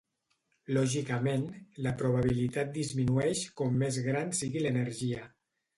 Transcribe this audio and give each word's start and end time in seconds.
Lògicament, 0.77 1.43
la 1.87 1.93
probabilitat 2.01 2.75
disminueix 2.81 3.45
com 3.61 3.79
més 3.85 4.05
gran 4.11 4.37
sigui 4.41 4.67
l'energia. 4.67 5.27